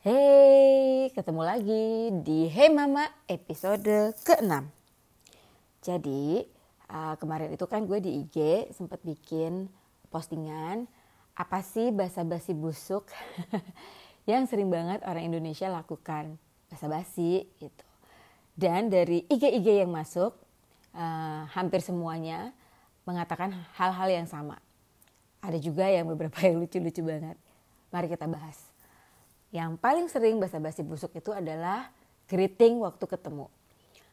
[0.00, 4.64] Hey, ketemu lagi di Hey Mama episode ke-6.
[5.84, 6.40] Jadi,
[6.88, 9.68] uh, kemarin itu kan gue di IG sempat bikin
[10.08, 10.88] postingan
[11.36, 13.12] apa sih basa-basi busuk
[14.24, 16.40] yang sering banget orang Indonesia lakukan.
[16.72, 17.84] Basa-basi gitu.
[18.56, 20.32] Dan dari IG-IG yang masuk,
[20.96, 22.56] uh, hampir semuanya
[23.04, 24.64] mengatakan hal-hal yang sama.
[25.44, 27.36] Ada juga yang beberapa yang lucu-lucu banget.
[27.92, 28.69] Mari kita bahas.
[29.50, 31.90] Yang paling sering basa-basi busuk itu adalah
[32.30, 33.50] greeting waktu ketemu.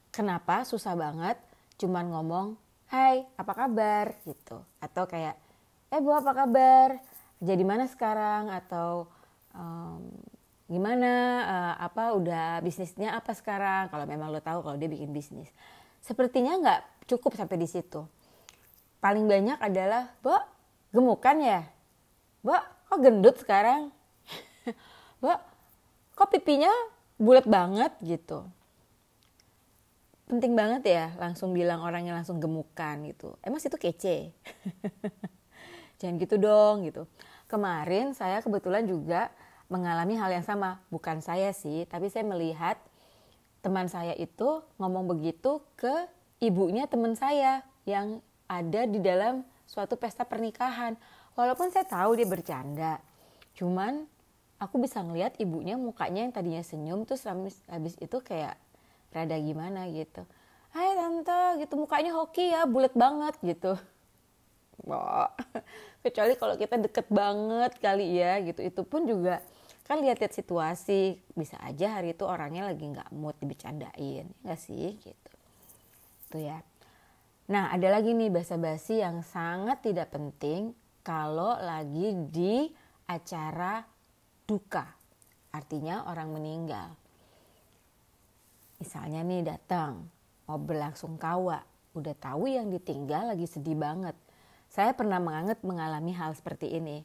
[0.09, 0.65] Kenapa?
[0.65, 1.37] Susah banget.
[1.77, 2.57] Cuman ngomong,
[2.89, 4.17] hai apa kabar?
[4.25, 4.65] gitu.
[4.81, 5.37] Atau kayak,
[5.93, 6.97] eh bu apa kabar,
[7.37, 8.49] jadi mana sekarang?
[8.49, 9.05] Atau
[9.53, 10.09] um,
[10.65, 11.11] gimana?
[11.45, 13.93] Uh, apa udah bisnisnya apa sekarang?
[13.93, 15.53] Kalau memang lo tahu kalau dia bikin bisnis.
[16.01, 18.01] Sepertinya nggak cukup sampai di situ.
[18.97, 20.33] Paling banyak adalah bo
[20.89, 21.61] gemukan ya?
[22.41, 22.57] Bo
[22.89, 23.93] kok gendut sekarang
[25.17, 25.39] Mbak,
[26.13, 26.69] kok pipinya
[27.17, 28.45] bulat banget gitu.
[30.27, 33.33] Penting banget ya langsung bilang orangnya langsung gemukan gitu.
[33.41, 34.35] Emang itu kece.
[35.99, 37.09] Jangan gitu dong gitu.
[37.47, 39.33] Kemarin saya kebetulan juga
[39.71, 40.83] mengalami hal yang sama.
[40.91, 42.77] Bukan saya sih, tapi saya melihat
[43.63, 46.05] teman saya itu ngomong begitu ke
[46.43, 50.93] ibunya teman saya yang ada di dalam suatu pesta pernikahan.
[51.33, 52.99] Walaupun saya tahu dia bercanda.
[53.55, 54.05] Cuman
[54.57, 58.57] aku bisa ngeliat ibunya mukanya yang tadinya senyum terus habis, habis itu kayak
[59.13, 60.25] rada gimana gitu.
[60.73, 61.73] Hai tante gitu.
[61.79, 63.77] Mukanya hoki ya bulat banget gitu.
[64.85, 65.33] Wah,
[66.05, 68.61] kecuali kalau kita deket banget kali ya gitu.
[68.61, 69.41] Itu pun juga
[69.87, 75.31] kan lihat-lihat situasi bisa aja hari itu orangnya lagi nggak mood dibecandain nggak sih gitu.
[76.27, 76.59] Tuh ya.
[77.47, 80.75] Nah ada lagi nih basa-basi yang sangat tidak penting
[81.07, 82.67] kalau lagi di
[83.07, 83.96] acara
[84.47, 84.87] duka,
[85.51, 86.95] artinya orang meninggal.
[88.79, 90.07] Misalnya nih datang,
[90.47, 91.59] mau berlangsung kawa,
[91.91, 94.15] udah tahu yang ditinggal lagi sedih banget.
[94.71, 97.03] Saya pernah menganget mengalami hal seperti ini.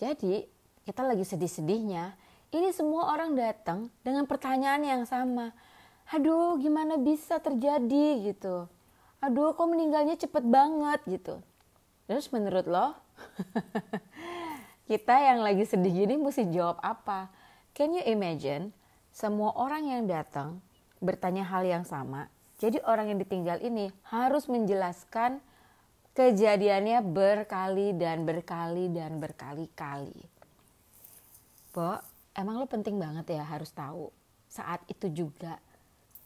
[0.00, 0.48] Jadi
[0.88, 2.16] kita lagi sedih-sedihnya,
[2.56, 5.52] ini semua orang datang dengan pertanyaan yang sama.
[6.08, 8.64] Aduh gimana bisa terjadi gitu.
[9.20, 11.44] Aduh kok meninggalnya cepet banget gitu.
[12.08, 12.96] Terus menurut lo?
[14.88, 17.28] kita yang lagi sedih gini mesti jawab apa?
[17.76, 18.72] Can you imagine
[19.12, 20.64] semua orang yang datang
[21.04, 22.32] bertanya hal yang sama.
[22.58, 25.38] Jadi orang yang ditinggal ini harus menjelaskan
[26.16, 30.18] kejadiannya berkali dan berkali dan berkali-kali.
[31.70, 31.94] Bo,
[32.34, 34.10] emang lo penting banget ya harus tahu
[34.50, 35.62] saat itu juga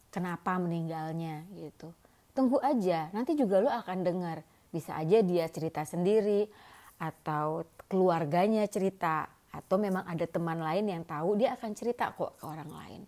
[0.08, 1.92] kenapa meninggalnya gitu.
[2.32, 4.40] Tunggu aja, nanti juga lo akan dengar.
[4.72, 6.48] Bisa aja dia cerita sendiri
[6.96, 12.44] atau keluarganya cerita atau memang ada teman lain yang tahu dia akan cerita kok ke
[12.48, 13.02] orang lain.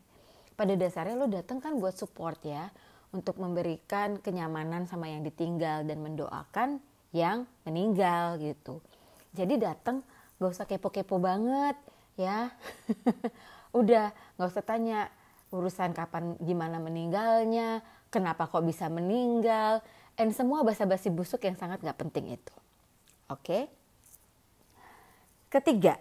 [0.53, 2.69] Pada dasarnya lo datang kan buat support ya,
[3.17, 6.83] untuk memberikan kenyamanan sama yang ditinggal dan mendoakan
[7.17, 8.85] yang meninggal gitu.
[9.33, 10.05] Jadi datang
[10.37, 11.79] gak usah kepo-kepo banget
[12.21, 12.53] ya.
[13.81, 15.09] Udah gak usah tanya
[15.55, 17.81] urusan kapan gimana meninggalnya,
[18.11, 19.81] kenapa kok bisa meninggal,
[20.19, 22.55] dan semua basa-basi busuk yang sangat gak penting itu.
[23.31, 23.41] Oke?
[23.41, 23.63] Okay?
[25.55, 25.95] Ketiga,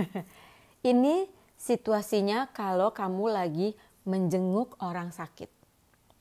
[0.96, 1.28] ini
[1.60, 3.68] situasinya kalau kamu lagi
[4.08, 5.52] menjenguk orang sakit.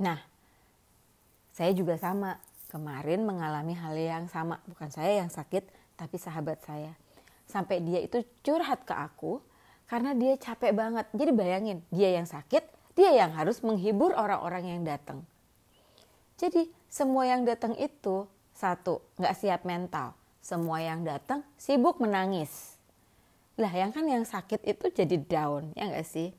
[0.03, 0.19] Nah,
[1.55, 2.35] saya juga sama.
[2.67, 4.59] Kemarin mengalami hal yang sama.
[4.67, 5.63] Bukan saya yang sakit,
[5.95, 6.91] tapi sahabat saya.
[7.47, 9.39] Sampai dia itu curhat ke aku
[9.87, 11.07] karena dia capek banget.
[11.15, 12.67] Jadi bayangin, dia yang sakit,
[12.99, 15.23] dia yang harus menghibur orang-orang yang datang.
[16.35, 22.79] Jadi semua yang datang itu satu, nggak siap mental semua yang datang sibuk menangis.
[23.59, 26.31] Lah yang kan yang sakit itu jadi down, ya nggak sih?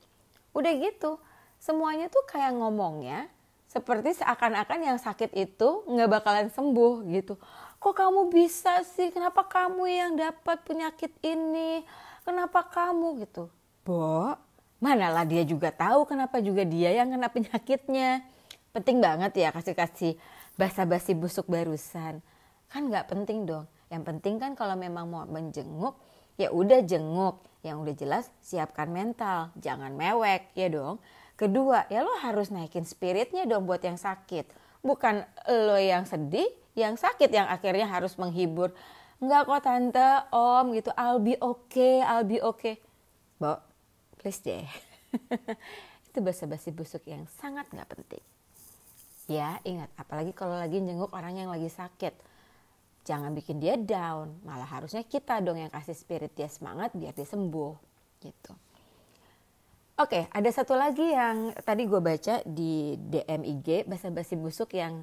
[0.56, 1.20] Udah gitu,
[1.60, 3.28] semuanya tuh kayak ngomongnya
[3.68, 7.36] seperti seakan-akan yang sakit itu nggak bakalan sembuh gitu.
[7.76, 9.12] Kok kamu bisa sih?
[9.12, 11.84] Kenapa kamu yang dapat penyakit ini?
[12.24, 13.52] Kenapa kamu gitu?
[13.84, 14.32] Bo,
[14.80, 18.24] manalah dia juga tahu kenapa juga dia yang kena penyakitnya.
[18.72, 20.16] Penting banget ya kasih-kasih
[20.56, 22.24] basa-basi busuk barusan.
[22.72, 25.96] Kan nggak penting dong yang penting kan kalau memang mau menjenguk,
[26.36, 27.40] ya udah jenguk.
[27.66, 31.02] Yang udah jelas siapkan mental, jangan mewek ya dong.
[31.34, 34.46] Kedua, ya lo harus naikin spiritnya dong buat yang sakit.
[34.84, 36.46] Bukan lo yang sedih,
[36.78, 38.70] yang sakit yang akhirnya harus menghibur.
[39.18, 42.78] Enggak kok tante, om gitu, I'll be okay, I'll be okay.
[43.42, 43.58] Bo,
[44.22, 44.62] please deh.
[46.10, 48.22] Itu basa-basi busuk yang sangat nggak penting.
[49.26, 52.14] Ya, ingat, apalagi kalau lagi jenguk orang yang lagi sakit
[53.08, 57.24] jangan bikin dia down malah harusnya kita dong yang kasih spirit dia semangat biar dia
[57.24, 57.74] sembuh
[58.20, 58.52] gitu
[59.98, 65.02] Oke, ada satu lagi yang tadi gue baca di DM IG bahasa basi busuk yang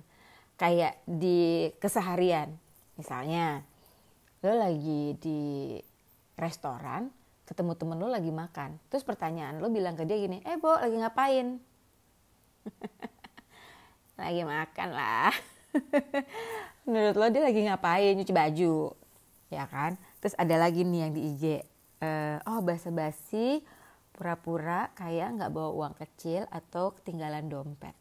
[0.55, 2.55] kayak di keseharian.
[2.95, 3.59] Misalnya,
[4.39, 5.75] lo lagi di
[6.39, 7.11] restoran,
[7.43, 8.79] ketemu temen lo lagi makan.
[8.87, 11.59] Terus pertanyaan lo bilang ke dia gini, eh Bo lagi ngapain?
[14.23, 15.35] lagi makan lah.
[16.85, 18.13] Menurut lo dia lagi ngapain?
[18.13, 18.93] Nyuci baju.
[19.49, 19.97] Ya kan?
[20.21, 21.43] Terus ada lagi nih yang di IG.
[21.97, 23.65] Uh, oh bahasa basi
[24.13, 27.97] pura-pura kayak nggak bawa uang kecil atau ketinggalan dompet.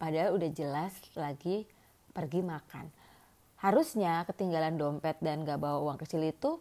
[0.00, 1.68] Padahal udah jelas lagi
[2.16, 2.88] pergi makan.
[3.60, 6.56] Harusnya ketinggalan dompet dan nggak bawa uang kecil itu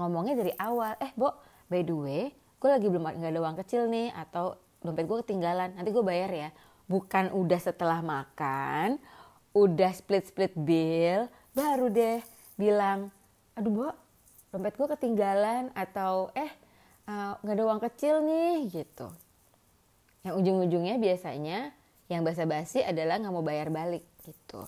[0.00, 0.96] ngomongnya dari awal.
[1.04, 1.36] Eh, Bo,
[1.68, 5.76] by the way, gue lagi belum nggak ada uang kecil nih atau dompet gue ketinggalan.
[5.76, 6.48] Nanti gue bayar ya.
[6.88, 8.96] Bukan udah setelah makan,
[9.54, 12.20] udah split-split bill, baru deh
[12.58, 13.14] bilang,
[13.54, 13.88] aduh Bo,
[14.50, 16.64] dompet gue ketinggalan atau eh
[17.04, 19.12] Eh, nggak uh, ada uang kecil nih gitu.
[20.24, 21.76] Yang ujung-ujungnya biasanya
[22.08, 24.64] yang basa-basi adalah nggak mau bayar balik gitu.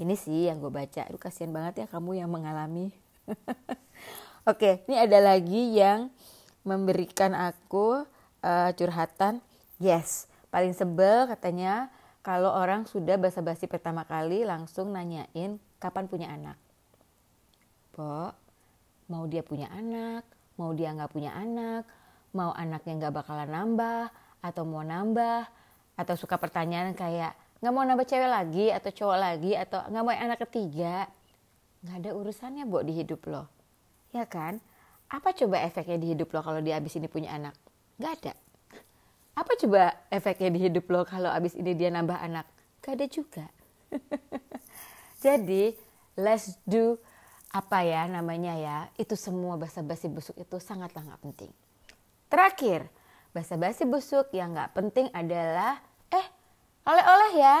[0.00, 1.04] Ini sih yang gue baca.
[1.04, 2.88] Aduh kasihan banget ya kamu yang mengalami.
[4.50, 6.08] Oke ini ada lagi yang
[6.64, 8.08] memberikan aku
[8.40, 9.44] uh, curhatan.
[9.76, 11.92] Yes paling sebel katanya
[12.24, 16.56] kalau orang sudah basa-basi pertama kali langsung nanyain kapan punya anak.
[17.92, 18.32] Po,
[19.12, 20.24] mau dia punya anak,
[20.56, 21.84] mau dia nggak punya anak,
[22.32, 24.08] mau anaknya nggak bakalan nambah,
[24.40, 25.44] atau mau nambah,
[26.00, 30.16] atau suka pertanyaan kayak nggak mau nambah cewek lagi atau cowok lagi atau nggak mau
[30.16, 31.04] anak ketiga,
[31.84, 33.44] nggak ada urusannya buat di hidup lo,
[34.16, 34.58] ya kan?
[35.12, 37.54] Apa coba efeknya di hidup lo kalau dia abis ini punya anak?
[38.00, 38.34] Gak ada.
[39.34, 42.46] Apa coba efeknya di hidup lo kalau abis ini dia nambah anak?
[42.78, 43.46] Gak ada juga.
[45.24, 45.74] Jadi,
[46.14, 46.98] let's do
[47.54, 51.50] apa ya namanya ya, itu semua basa-basi busuk itu sangatlah nggak penting.
[52.26, 52.90] Terakhir,
[53.30, 55.78] basa-basi busuk yang nggak penting adalah,
[56.10, 56.26] eh
[56.82, 57.58] oleh-oleh ya.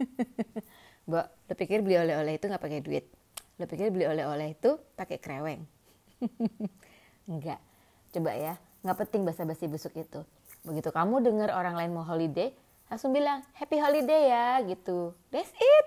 [1.08, 3.04] Mbak, lo pikir beli oleh-oleh itu nggak pakai duit?
[3.60, 5.60] Lo pikir beli oleh-oleh itu pakai kreweng?
[7.30, 7.60] Enggak.
[8.16, 10.20] Coba ya, nggak penting basa-basi busuk itu.
[10.62, 12.52] Begitu kamu dengar orang lain mau holiday,
[12.92, 15.16] langsung bilang happy holiday ya gitu.
[15.32, 15.86] That's it.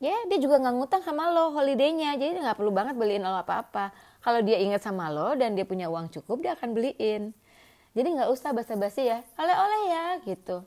[0.00, 2.16] Ya dia juga nggak ngutang sama lo holidaynya.
[2.16, 3.92] Jadi nggak perlu banget beliin lo apa-apa.
[4.24, 7.36] Kalau dia ingat sama lo dan dia punya uang cukup dia akan beliin.
[7.92, 9.20] Jadi nggak usah basa-basi ya.
[9.36, 10.64] Oleh-oleh ya gitu.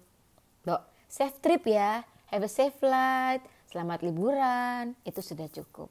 [0.70, 0.78] Lo
[1.10, 2.06] safe trip ya.
[2.30, 3.42] Have a safe flight.
[3.74, 4.94] Selamat liburan.
[5.02, 5.90] Itu sudah cukup.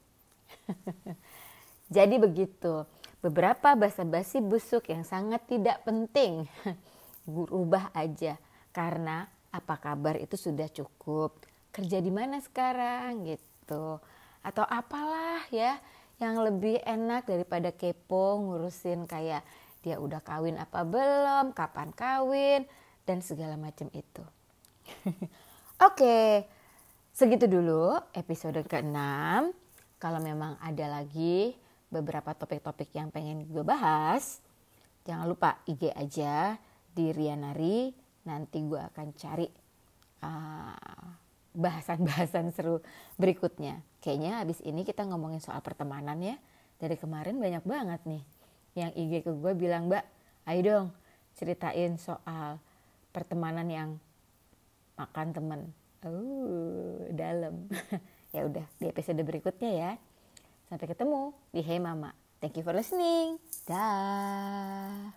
[1.96, 2.86] Jadi begitu
[3.22, 6.50] beberapa basa-basi busuk yang sangat tidak penting.
[7.30, 8.36] Rubah aja.
[8.74, 9.24] Karena
[9.54, 11.38] apa kabar itu sudah cukup?
[11.70, 13.22] Kerja di mana sekarang?
[13.22, 14.02] Gitu.
[14.42, 15.78] Atau apalah ya
[16.18, 19.46] yang lebih enak daripada kepo ngurusin kayak
[19.82, 22.62] dia udah kawin apa belum, kapan kawin
[23.06, 24.22] dan segala macam itu.
[25.86, 26.46] Oke,
[27.10, 28.94] segitu dulu episode ke-6.
[29.98, 31.58] Kalau memang ada lagi
[31.92, 34.40] beberapa topik-topik yang pengen gue bahas,
[35.04, 36.56] jangan lupa IG aja
[36.88, 37.92] di Rianari.
[38.24, 39.46] Nanti gue akan cari
[40.24, 41.04] uh,
[41.52, 42.80] bahasan-bahasan seru
[43.20, 43.84] berikutnya.
[44.00, 46.40] Kayaknya habis ini kita ngomongin soal pertemanan ya.
[46.80, 48.22] Dari kemarin banyak banget nih
[48.72, 50.04] yang IG ke gue bilang, Mbak,
[50.48, 50.86] ayo dong
[51.36, 52.56] ceritain soal
[53.12, 53.90] pertemanan yang
[54.96, 55.60] makan temen.
[56.02, 57.68] Oh, dalam.
[58.34, 59.92] ya udah, di episode berikutnya ya.
[60.72, 62.16] Sampai ketemu di Hey Mama.
[62.40, 63.36] Thank you for listening.
[63.68, 65.12] Dah.